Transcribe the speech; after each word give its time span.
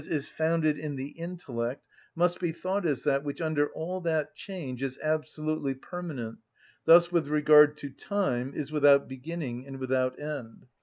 _,is 0.07 0.27
founded 0.27 0.79
in 0.79 0.95
the 0.95 1.09
intellect 1.09 1.87
must 2.15 2.39
be 2.39 2.51
thought 2.51 2.87
as 2.87 3.03
that 3.03 3.23
which 3.23 3.39
under 3.39 3.69
all 3.73 4.01
that 4.01 4.33
change 4.33 4.81
is 4.81 4.97
absolutely 5.03 5.75
permanent, 5.75 6.39
thus 6.85 7.11
with 7.11 7.27
regard 7.27 7.77
to 7.77 7.87
time 7.87 8.51
is 8.55 8.71
without 8.71 9.07
beginning 9.07 9.67
and 9.67 9.77
without 9.77 10.19
end. 10.19 10.65